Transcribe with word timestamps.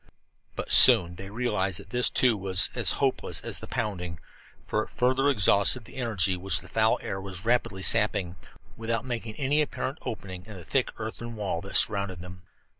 But 0.55 0.71
soon 0.71 1.13
they 1.13 1.29
realized 1.29 1.79
that 1.79 1.91
this, 1.91 2.09
too, 2.09 2.35
was 2.35 2.71
as 2.73 2.93
hopeless 2.93 3.39
as 3.41 3.59
the 3.59 3.67
pounding, 3.67 4.19
for 4.65 4.81
it 4.81 4.89
further 4.89 5.29
exhausted 5.29 5.85
the 5.85 5.97
energy 5.97 6.35
which 6.35 6.61
the 6.61 6.67
foul 6.67 6.97
air 7.03 7.21
was 7.21 7.45
rapidly 7.45 7.83
sapping, 7.83 8.35
without 8.75 9.05
making 9.05 9.35
any 9.35 9.61
apparent 9.61 9.99
opening 10.01 10.43
in 10.47 10.55
the 10.55 10.65
thick 10.65 10.91
earthen 10.97 11.35
wall 11.35 11.61
that 11.61 11.75
surrounded 11.75 12.23
them. 12.23 12.41